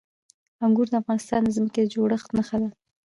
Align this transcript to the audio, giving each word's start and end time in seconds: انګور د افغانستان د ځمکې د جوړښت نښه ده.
انګور 0.65 0.87
د 0.89 0.93
افغانستان 1.01 1.41
د 1.43 1.49
ځمکې 1.57 1.79
د 1.83 1.87
جوړښت 1.93 2.29
نښه 2.37 2.57
ده. 2.61 2.69